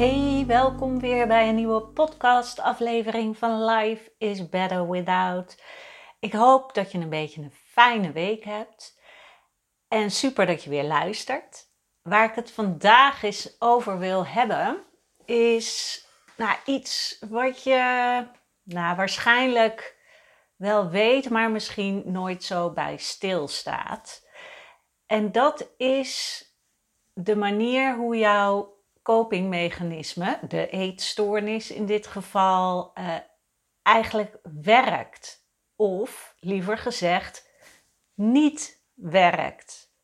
[0.00, 5.62] Hey, welkom weer bij een nieuwe podcast-aflevering van Life is Better Without.
[6.20, 9.00] Ik hoop dat je een beetje een fijne week hebt.
[9.88, 11.66] En super dat je weer luistert.
[12.02, 14.84] Waar ik het vandaag eens over wil hebben,
[15.24, 16.00] is
[16.36, 18.26] nou, iets wat je
[18.62, 19.96] nou, waarschijnlijk
[20.56, 24.26] wel weet, maar misschien nooit zo bij stilstaat.
[25.06, 26.44] En dat is
[27.12, 28.78] de manier hoe jouw
[29.10, 33.16] copingmechanisme, de eetstoornis in dit geval, uh,
[33.82, 35.48] eigenlijk werkt.
[35.76, 37.50] Of liever gezegd,
[38.14, 39.94] niet werkt.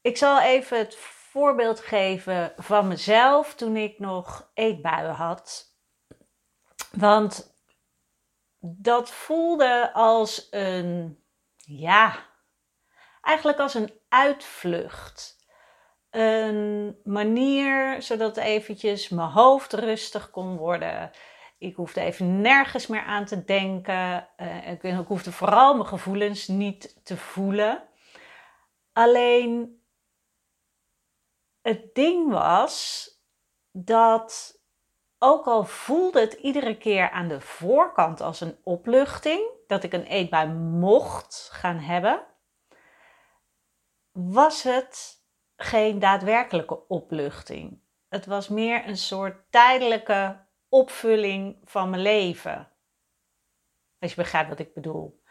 [0.00, 5.76] Ik zal even het voorbeeld geven van mezelf toen ik nog eetbuien had.
[6.90, 7.56] Want
[8.60, 11.22] dat voelde als een,
[11.56, 12.26] ja,
[13.20, 15.35] eigenlijk als een uitvlucht
[16.10, 21.10] een manier zodat eventjes mijn hoofd rustig kon worden.
[21.58, 24.28] Ik hoefde even nergens meer aan te denken.
[24.64, 27.88] Ik, ik hoefde vooral mijn gevoelens niet te voelen.
[28.92, 29.82] Alleen
[31.62, 33.08] het ding was
[33.72, 34.60] dat
[35.18, 40.04] ook al voelde het iedere keer aan de voorkant als een opluchting, dat ik een
[40.04, 42.26] eetbui mocht gaan hebben,
[44.12, 45.24] was het
[45.56, 47.78] geen daadwerkelijke opluchting.
[48.08, 50.36] Het was meer een soort tijdelijke
[50.68, 52.68] opvulling van mijn leven.
[53.98, 55.22] Als je begrijpt wat ik bedoel.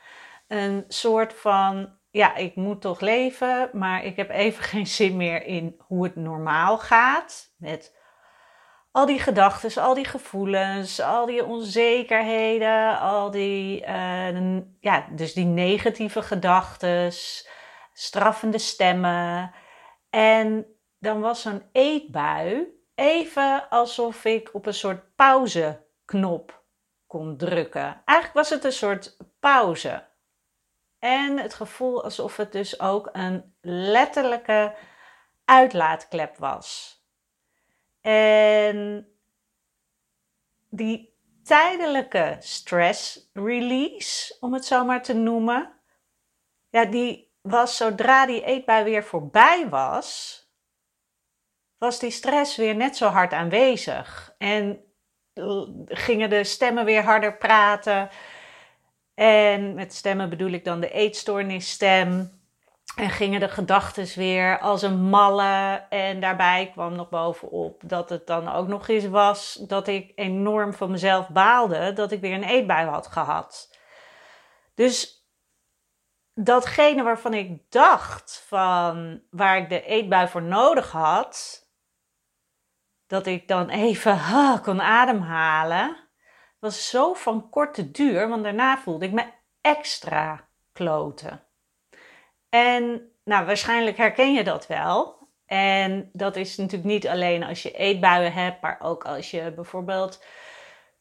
[0.48, 5.44] Een soort van, ja, ik moet toch leven, maar ik heb even geen zin meer
[5.44, 7.54] in hoe het normaal gaat.
[7.58, 7.96] Met
[8.92, 15.46] al die gedachten, al die gevoelens, al die onzekerheden, al die, uh, ja, dus die
[15.46, 17.12] negatieve gedachten,
[17.94, 19.54] straffende stemmen.
[20.16, 20.66] En
[21.00, 26.64] dan was zo'n eetbui even alsof ik op een soort pauzeknop
[27.08, 28.02] kon drukken.
[28.06, 30.08] Eigenlijk was het een soort pauze.
[31.00, 34.76] En het gevoel alsof het dus ook een letterlijke
[35.46, 37.00] uitlaatklep was.
[38.02, 39.08] En
[40.70, 45.74] die tijdelijke stress release, om het zo maar te noemen,
[46.70, 50.40] ja, die was zodra die eetbui weer voorbij was,
[51.78, 54.34] was die stress weer net zo hard aanwezig.
[54.38, 54.80] En
[55.86, 58.10] gingen de stemmen weer harder praten.
[59.14, 62.34] En met stemmen bedoel ik dan de eetstoornisstem.
[62.96, 65.86] En gingen de gedachten weer als een malle.
[65.90, 70.74] En daarbij kwam nog bovenop dat het dan ook nog eens was dat ik enorm
[70.74, 73.78] van mezelf baalde dat ik weer een eetbui had gehad.
[74.76, 75.15] Dus
[76.36, 81.64] datgene waarvan ik dacht van waar ik de eetbui voor nodig had,
[83.08, 84.20] dat ik dan even
[84.64, 85.98] kon ademhalen,
[86.60, 89.26] was zo van korte duur, want daarna voelde ik me
[89.62, 91.44] extra kloten.
[92.50, 95.28] En nou, waarschijnlijk herken je dat wel.
[95.46, 100.24] En dat is natuurlijk niet alleen als je eetbuien hebt, maar ook als je bijvoorbeeld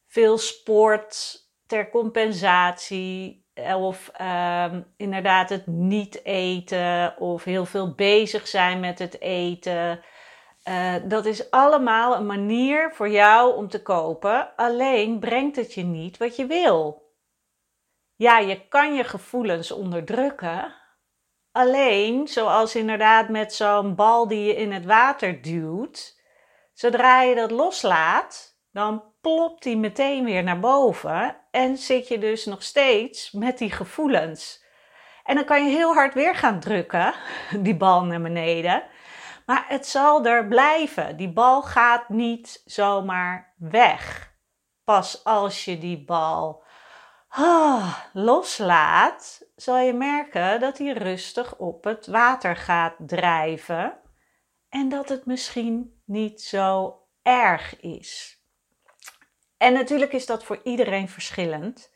[0.06, 8.80] veel sport ter compensatie of um, inderdaad het niet eten of heel veel bezig zijn
[8.80, 10.00] met het eten.
[10.68, 15.82] Uh, dat is allemaal een manier voor jou om te kopen, alleen brengt het je
[15.82, 17.02] niet wat je wil.
[18.16, 20.74] Ja, je kan je gevoelens onderdrukken,
[21.52, 26.20] alleen zoals inderdaad met zo'n bal die je in het water duwt,
[26.72, 32.44] zodra je dat loslaat, dan plopt die meteen weer naar boven en zit je dus
[32.44, 34.64] nog steeds met die gevoelens.
[35.24, 37.14] En dan kan je heel hard weer gaan drukken,
[37.66, 38.82] die bal naar beneden.
[39.46, 41.16] Maar het zal er blijven.
[41.16, 44.32] Die bal gaat niet zomaar weg.
[44.84, 46.62] Pas als je die bal
[47.28, 54.00] ah, loslaat zal je merken dat hij rustig op het water gaat drijven
[54.68, 58.33] en dat het misschien niet zo erg is.
[59.64, 61.92] En natuurlijk is dat voor iedereen verschillend.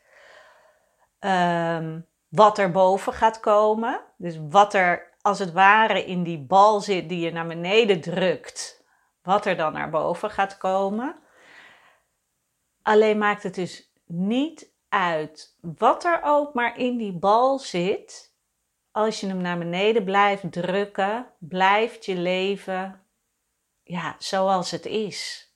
[1.19, 6.79] Um, wat er boven gaat komen, dus wat er als het ware in die bal
[6.81, 8.83] zit die je naar beneden drukt,
[9.23, 11.15] wat er dan naar boven gaat komen.
[12.81, 18.33] Alleen maakt het dus niet uit wat er ook maar in die bal zit.
[18.91, 23.05] Als je hem naar beneden blijft drukken, blijft je leven
[23.83, 25.51] ja, zoals het is.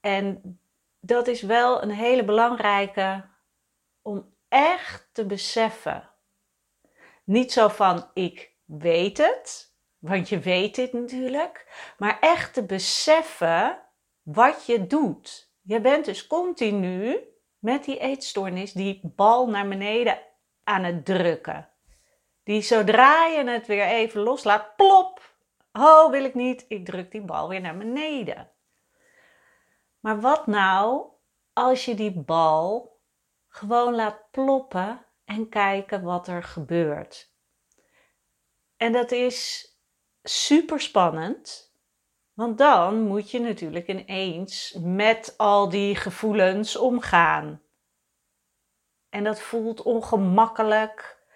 [0.00, 0.58] En
[1.06, 3.24] dat is wel een hele belangrijke
[4.02, 6.10] om echt te beseffen.
[7.24, 11.66] Niet zo van ik weet het, want je weet dit natuurlijk,
[11.98, 13.78] maar echt te beseffen
[14.22, 15.52] wat je doet.
[15.62, 17.18] Je bent dus continu
[17.58, 20.18] met die eetstoornis die bal naar beneden
[20.64, 21.68] aan het drukken.
[22.42, 25.36] Die zodra je het weer even loslaat, plop.
[25.72, 28.53] Oh, wil ik niet, ik druk die bal weer naar beneden.
[30.04, 31.06] Maar wat nou
[31.52, 32.98] als je die bal
[33.48, 37.32] gewoon laat ploppen en kijken wat er gebeurt?
[38.76, 39.68] En dat is
[40.22, 41.72] super spannend,
[42.32, 47.62] want dan moet je natuurlijk ineens met al die gevoelens omgaan.
[49.08, 51.26] En dat voelt ongemakkelijk,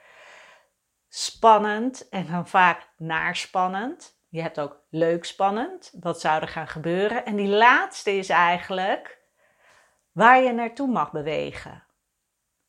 [1.09, 4.18] spannend en dan vaak naarspannend.
[4.29, 7.25] Je hebt ook leuk spannend, wat zou er gaan gebeuren.
[7.25, 9.19] En die laatste is eigenlijk
[10.13, 11.85] waar je naartoe mag bewegen.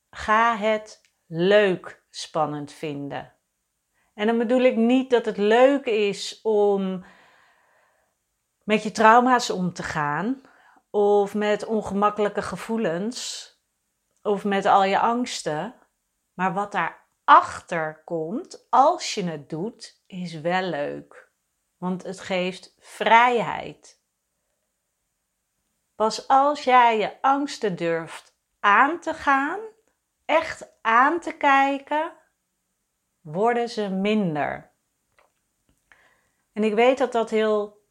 [0.10, 3.34] Ga het leuk spannend vinden.
[4.14, 7.06] En dan bedoel ik niet dat het leuk is om
[8.64, 10.42] met je trauma's om te gaan,
[10.90, 13.48] of met ongemakkelijke gevoelens,
[14.22, 15.76] of met al je angsten.
[16.34, 21.29] Maar wat daarachter komt, als je het doet, is wel leuk.
[21.80, 24.00] Want het geeft vrijheid.
[25.96, 29.60] Pas als jij je angsten durft aan te gaan,
[30.26, 32.14] echt aan te kijken,
[33.22, 34.72] worden ze minder.
[36.54, 37.86] En ik weet dat dat heel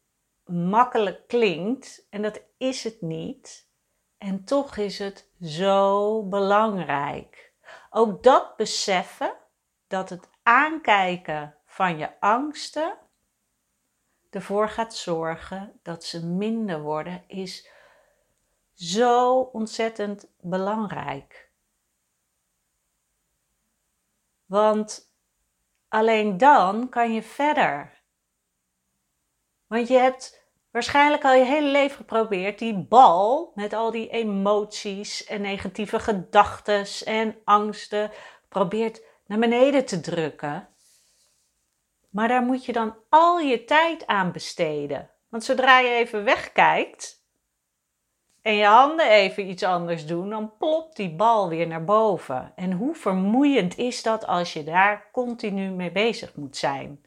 [0.45, 3.67] makkelijk klinkt en dat is het niet.
[4.17, 7.53] En toch is het zo belangrijk.
[7.89, 9.33] Ook dat beseffen
[9.87, 12.97] dat het aankijken van je angsten
[14.29, 17.69] ervoor gaat zorgen dat ze minder worden, is
[18.73, 21.51] zo ontzettend belangrijk.
[24.45, 25.09] Want
[25.89, 28.01] Alleen dan kan je verder.
[29.67, 35.25] Want je hebt waarschijnlijk al je hele leven geprobeerd die bal met al die emoties
[35.25, 38.11] en negatieve gedachten en angsten
[38.49, 40.67] probeert naar beneden te drukken.
[42.09, 45.09] Maar daar moet je dan al je tijd aan besteden.
[45.29, 47.19] Want zodra je even wegkijkt,
[48.41, 52.51] en je handen even iets anders doen, dan plopt die bal weer naar boven.
[52.55, 57.05] En hoe vermoeiend is dat als je daar continu mee bezig moet zijn?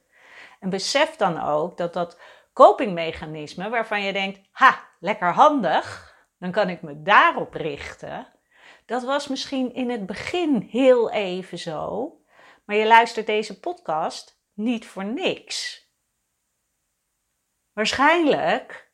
[0.61, 2.21] En besef dan ook dat dat
[2.53, 8.27] copingmechanisme waarvan je denkt, ha, lekker handig, dan kan ik me daarop richten.
[8.87, 12.11] Dat was misschien in het begin heel even zo,
[12.65, 15.87] maar je luistert deze podcast niet voor niks.
[17.73, 18.93] Waarschijnlijk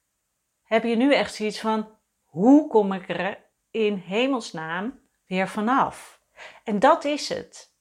[0.63, 6.23] heb je nu echt zoiets van: hoe kom ik er in hemelsnaam weer vanaf?
[6.65, 7.77] En dat is het.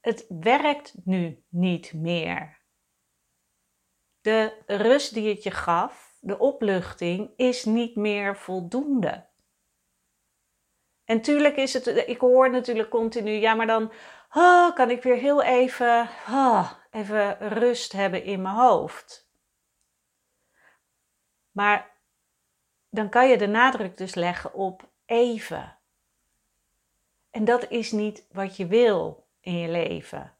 [0.00, 2.62] Het werkt nu niet meer.
[4.20, 9.27] De rust die het je gaf, de opluchting, is niet meer voldoende.
[11.08, 13.92] En tuurlijk is het, ik hoor natuurlijk continu, ja, maar dan
[14.32, 19.30] oh, kan ik weer heel even, oh, even rust hebben in mijn hoofd.
[21.50, 21.96] Maar
[22.90, 25.78] dan kan je de nadruk dus leggen op even.
[27.30, 30.36] En dat is niet wat je wil in je leven.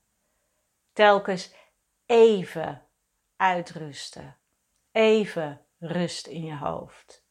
[0.93, 1.55] Telkens
[2.07, 2.87] even
[3.37, 4.37] uitrusten.
[4.93, 7.27] Even rust in je hoofd.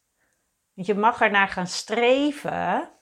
[0.74, 2.97] Want je mag ernaar gaan streven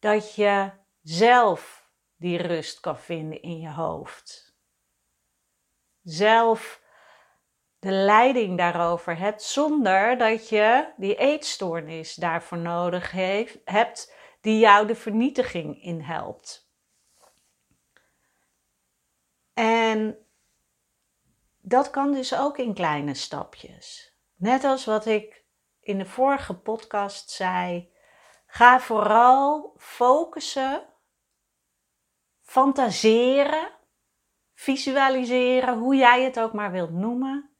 [0.00, 0.70] dat je
[1.02, 4.56] zelf die rust kan vinden in je hoofd.
[6.02, 6.82] Zelf
[7.78, 14.86] de leiding daarover hebt zonder dat je die eetstoornis daarvoor nodig heeft, hebt die jou
[14.86, 16.68] de vernietiging in helpt.
[19.54, 20.18] En
[21.60, 24.14] dat kan dus ook in kleine stapjes.
[24.36, 25.44] Net als wat ik
[25.80, 27.92] in de vorige podcast zei,
[28.50, 30.82] ga vooral focussen
[32.42, 33.70] fantaseren,
[34.54, 37.50] visualiseren, hoe jij het ook maar wilt noemen.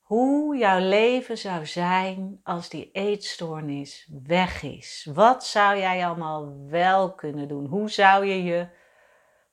[0.00, 5.08] Hoe jouw leven zou zijn als die eetstoornis weg is.
[5.14, 7.66] Wat zou jij allemaal wel kunnen doen?
[7.66, 8.68] Hoe zou je je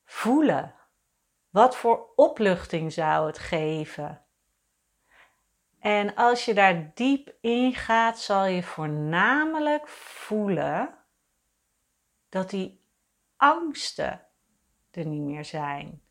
[0.06, 0.76] voelen?
[1.50, 4.26] Wat voor opluchting zou het geven?
[5.80, 10.96] En als je daar diep in gaat, zal je voornamelijk voelen
[12.30, 12.86] dat die
[13.38, 14.28] angsten
[14.92, 16.02] er niet meer zijn.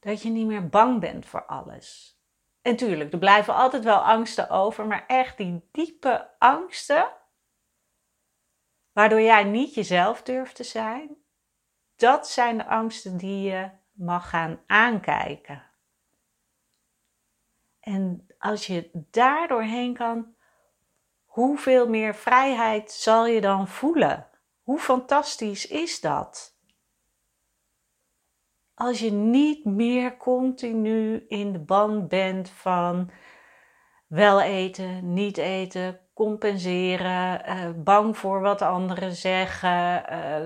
[0.00, 2.20] Dat je niet meer bang bent voor alles.
[2.62, 7.08] En tuurlijk, er blijven altijd wel angsten over, maar echt die diepe angsten,
[8.92, 11.16] waardoor jij niet jezelf durft te zijn,
[11.96, 15.65] dat zijn de angsten die je mag gaan aankijken.
[17.86, 20.34] En als je daar doorheen kan,
[21.24, 24.26] hoeveel meer vrijheid zal je dan voelen?
[24.62, 26.58] Hoe fantastisch is dat?
[28.74, 33.10] Als je niet meer continu in de band bent van
[34.06, 40.38] wel eten, niet eten, compenseren, uh, bang voor wat anderen zeggen, uh,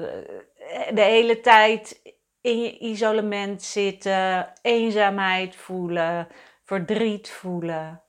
[0.95, 2.03] de hele tijd
[2.41, 6.29] in je isolement zitten, eenzaamheid voelen,
[6.71, 8.03] verdriet voelen.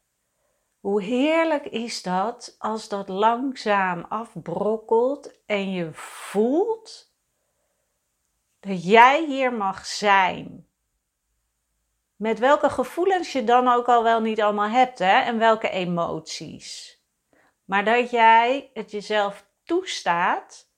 [0.80, 7.14] Hoe heerlijk is dat als dat langzaam afbrokkelt en je voelt
[8.60, 10.68] dat jij hier mag zijn.
[12.16, 15.20] Met welke gevoelens je dan ook al wel niet allemaal hebt hè?
[15.20, 17.00] en welke emoties.
[17.66, 20.70] Maar dat jij het jezelf toestaat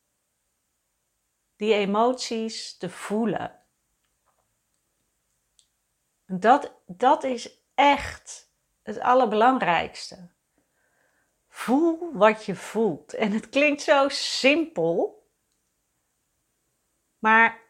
[1.56, 3.62] die emoties te voelen.
[6.26, 8.52] Dat, dat is echt
[8.82, 10.32] het allerbelangrijkste.
[11.50, 13.14] Voel wat je voelt.
[13.14, 15.28] En het klinkt zo simpel,
[17.20, 17.62] maar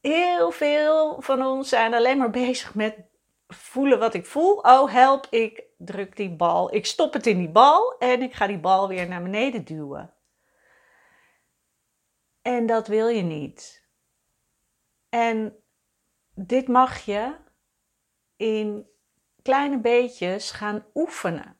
[0.00, 2.96] heel veel van ons zijn alleen maar bezig met
[3.46, 4.56] voelen wat ik voel.
[4.56, 6.74] Oh, help, ik druk die bal.
[6.74, 10.14] Ik stop het in die bal en ik ga die bal weer naar beneden duwen.
[12.42, 13.88] En dat wil je niet.
[15.08, 15.62] En
[16.34, 17.34] dit mag je
[18.36, 18.88] in
[19.42, 21.58] kleine beetjes gaan oefenen.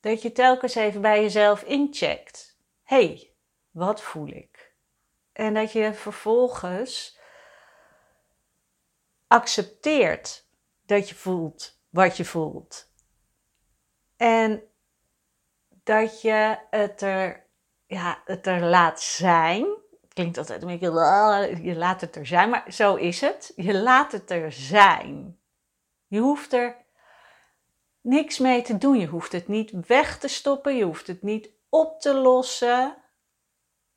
[0.00, 2.58] Dat je telkens even bij jezelf incheckt.
[2.82, 3.34] hey,
[3.70, 4.74] wat voel ik?
[5.32, 7.18] En dat je vervolgens
[9.26, 10.46] accepteert
[10.86, 12.92] dat je voelt wat je voelt.
[14.16, 14.62] En
[15.68, 17.46] dat je het er,
[17.86, 19.66] ja, het er laat zijn.
[20.14, 23.52] Klinkt altijd een beetje, je laat het er zijn, maar zo is het.
[23.56, 25.38] Je laat het er zijn.
[26.06, 26.76] Je hoeft er
[28.00, 28.98] niks mee te doen.
[28.98, 30.76] Je hoeft het niet weg te stoppen.
[30.76, 32.96] Je hoeft het niet op te lossen.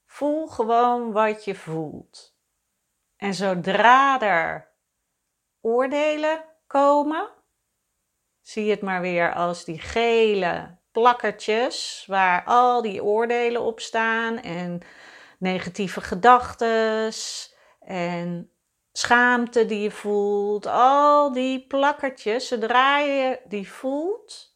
[0.05, 2.36] Voel gewoon wat je voelt.
[3.17, 4.71] En zodra er
[5.62, 7.29] oordelen komen,
[8.41, 14.81] zie het maar weer als die gele plakkertjes waar al die oordelen op staan en
[15.38, 17.12] negatieve gedachten
[17.79, 18.51] en
[18.91, 24.56] schaamte die je voelt, al die plakkertjes, zodra je die voelt,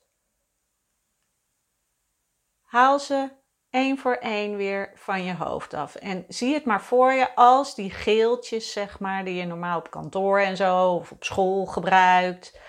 [2.61, 3.29] haal ze
[3.69, 5.95] één voor één weer van je hoofd af.
[5.95, 9.91] En zie het maar voor je als die geeltjes, zeg maar, die je normaal op
[9.91, 12.59] kantoor en zo of op school gebruikt.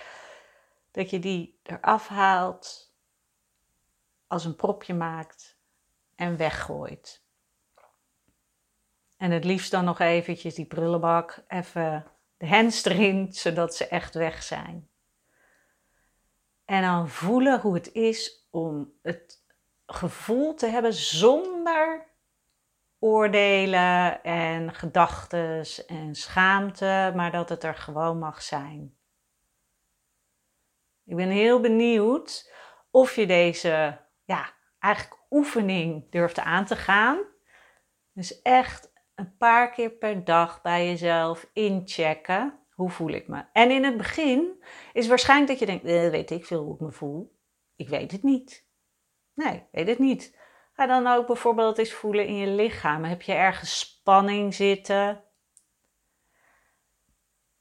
[0.91, 2.93] Dat je die eraf haalt,
[4.27, 5.57] als een propje maakt
[6.15, 7.22] en weggooit.
[9.17, 12.05] En het liefst dan nog eventjes die prullenbak, even
[12.37, 14.89] de hens erin, zodat ze echt weg zijn.
[16.65, 19.45] En dan voelen hoe het is om het
[19.85, 22.11] gevoel te hebben zonder
[22.99, 28.97] oordelen en gedachten en schaamte, maar dat het er gewoon mag zijn.
[31.05, 32.51] Ik ben heel benieuwd
[32.91, 37.19] of je deze, ja, eigenlijk oefening durft aan te gaan.
[38.13, 42.59] Dus echt een paar keer per dag bij jezelf inchecken.
[42.73, 43.45] Hoe voel ik me?
[43.53, 46.79] En in het begin is waarschijnlijk dat je denkt, eh, weet ik veel hoe ik
[46.79, 47.35] me voel.
[47.75, 48.67] Ik weet het niet.
[49.33, 50.37] Nee, weet het niet.
[50.73, 53.03] Ga dan ook bijvoorbeeld eens voelen in je lichaam.
[53.03, 55.23] Heb je ergens spanning zitten?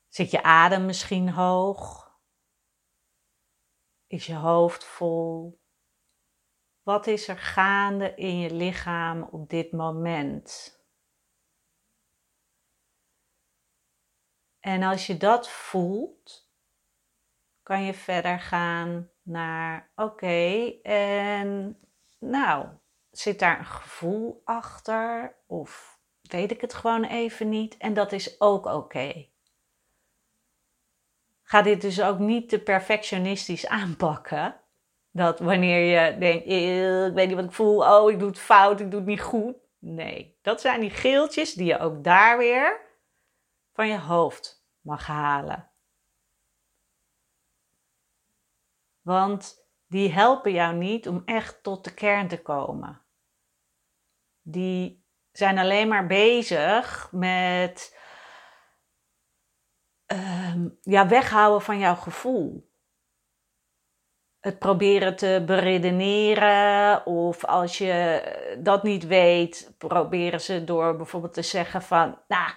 [0.08, 2.10] Zit je adem misschien hoog?
[4.06, 5.60] Is je hoofd vol?
[6.82, 10.80] Wat is er gaande in je lichaam op dit moment?
[14.62, 16.48] En als je dat voelt,
[17.62, 21.78] kan je verder gaan naar oké, en
[22.18, 22.66] nou,
[23.10, 25.34] zit daar een gevoel achter?
[25.46, 27.76] Of weet ik het gewoon even niet.
[27.76, 29.26] En dat is ook oké.
[31.42, 34.60] Ga dit dus ook niet te perfectionistisch aanpakken.
[35.10, 38.80] Dat wanneer je denkt, ik weet niet wat ik voel, oh ik doe het fout,
[38.80, 39.54] ik doe het niet goed.
[39.78, 42.90] Nee, dat zijn die geeltjes die je ook daar weer
[43.72, 45.70] van je hoofd mag halen.
[49.00, 53.00] Want die helpen jou niet om echt tot de kern te komen.
[54.42, 57.98] Die zijn alleen maar bezig met
[60.06, 62.70] uh, ja, weghouden van jouw gevoel.
[64.40, 71.42] Het proberen te beredeneren, of als je dat niet weet, proberen ze door bijvoorbeeld te
[71.42, 72.50] zeggen van, nou,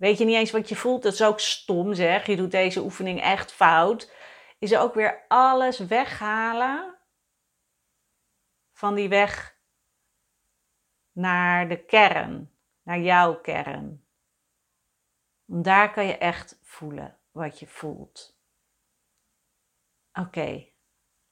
[0.00, 2.80] weet je niet eens wat je voelt, dat is ook stom zeg, je doet deze
[2.80, 4.12] oefening echt fout.
[4.58, 6.94] Is ook weer alles weghalen
[8.72, 9.58] van die weg
[11.12, 12.50] naar de kern,
[12.82, 14.04] naar jouw kern.
[15.44, 18.38] daar kan je echt voelen wat je voelt.
[20.12, 20.66] Oké,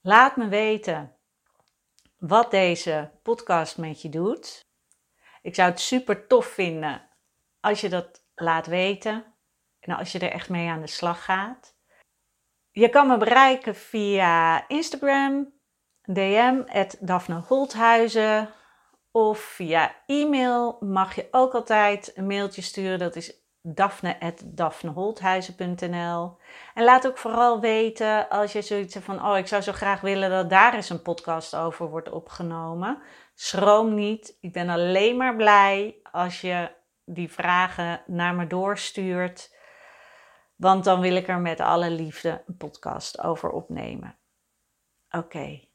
[0.01, 1.15] laat me weten
[2.17, 4.67] wat deze podcast met je doet.
[5.41, 7.09] Ik zou het super tof vinden
[7.59, 9.25] als je dat laat weten
[9.79, 11.77] en als je er echt mee aan de slag gaat.
[12.71, 15.53] Je kan me bereiken via Instagram,
[16.01, 16.61] DM,
[16.99, 18.49] Daphne Holthuizen.
[19.11, 22.99] Of via e-mail mag je ook altijd een mailtje sturen.
[22.99, 26.37] Dat is daphne.daphneholthuizen.nl
[26.73, 29.25] En laat ook vooral weten als je zoiets van...
[29.25, 33.01] oh, ik zou zo graag willen dat daar eens een podcast over wordt opgenomen.
[33.35, 34.37] Schroom niet.
[34.41, 36.77] Ik ben alleen maar blij als je
[37.13, 39.55] die vragen naar me doorstuurt.
[40.55, 44.17] Want dan wil ik er met alle liefde een podcast over opnemen.
[45.09, 45.67] Oké.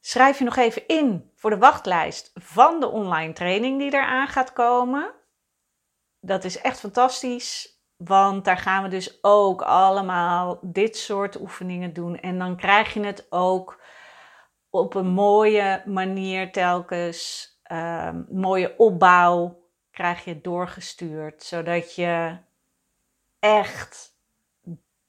[0.00, 4.52] Schrijf je nog even in voor de wachtlijst van de online training die eraan gaat
[4.52, 5.12] komen.
[6.20, 12.16] Dat is echt fantastisch, want daar gaan we dus ook allemaal dit soort oefeningen doen.
[12.16, 13.80] En dan krijg je het ook
[14.70, 19.61] op een mooie manier telkens, um, mooie opbouw,
[19.92, 22.36] krijg je doorgestuurd, zodat je
[23.38, 24.16] echt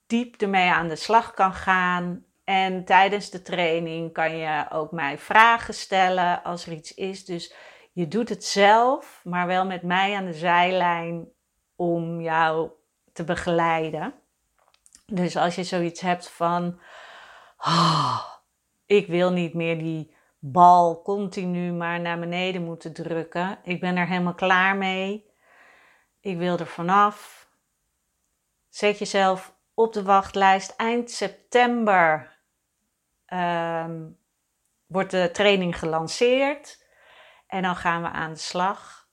[0.07, 5.17] diep ermee aan de slag kan gaan en tijdens de training kan je ook mij
[5.17, 7.25] vragen stellen als er iets is.
[7.25, 7.53] Dus
[7.91, 11.27] je doet het zelf, maar wel met mij aan de zijlijn
[11.75, 12.69] om jou
[13.13, 14.13] te begeleiden.
[15.05, 16.79] Dus als je zoiets hebt van,
[17.57, 18.25] oh,
[18.85, 23.59] ik wil niet meer die bal continu maar naar beneden moeten drukken.
[23.63, 25.25] Ik ben er helemaal klaar mee.
[26.19, 27.47] Ik wil er vanaf.
[28.69, 30.73] Zet jezelf op de wachtlijst.
[30.75, 32.37] Eind september
[33.33, 34.17] um,
[34.85, 36.85] wordt de training gelanceerd.
[37.47, 39.07] En dan gaan we aan de slag.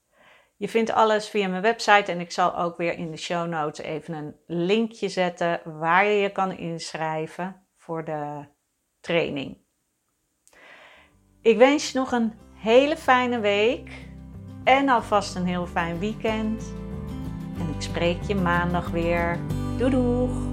[0.56, 3.84] Je vindt alles via mijn website en ik zal ook weer in de show notes
[3.84, 8.46] even een linkje zetten waar je je kan inschrijven voor de
[9.00, 9.68] training.
[11.42, 13.90] Ik wens je nog een hele fijne week
[14.64, 16.72] en alvast een heel fijn weekend.
[17.58, 19.38] En ik spreek je maandag weer.
[19.78, 20.49] Doei doeg!